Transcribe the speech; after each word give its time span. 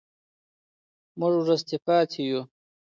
موږ 1.19 1.33
وروسته 1.41 1.75
پاتې 1.85 2.21
يو. 2.29 2.41